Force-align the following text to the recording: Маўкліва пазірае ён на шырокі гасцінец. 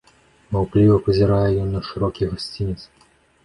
Маўкліва 0.57 0.95
пазірае 1.09 1.51
ён 1.67 1.71
на 1.77 1.85
шырокі 1.91 2.33
гасцінец. 2.33 2.79